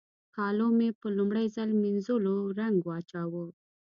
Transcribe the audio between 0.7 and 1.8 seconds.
مې په لومړي ځل